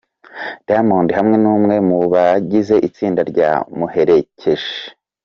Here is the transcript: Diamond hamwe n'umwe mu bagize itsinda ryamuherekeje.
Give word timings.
Diamond 0.67 1.09
hamwe 1.17 1.35
n'umwe 1.43 1.75
mu 1.89 1.97
bagize 2.13 2.75
itsinda 2.87 3.21
ryamuherekeje. 3.31 4.71